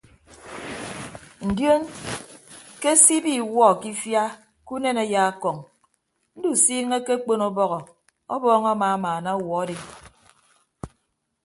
Ndion 1.47 1.81
ke 2.81 2.91
se 3.03 3.13
ibi 3.17 3.31
iwuọ 3.41 3.67
ke 3.81 3.87
ifia 3.93 4.23
ke 4.65 4.71
unen 4.77 4.97
ayaakọñ 5.03 5.57
ndusiiñe 6.37 6.93
akekpon 6.99 7.41
ọbọhọ 7.49 7.77
ọbọọñ 8.33 8.63
amamaana 8.73 9.29
ọwuọ 9.39 9.57
adi. 9.63 9.75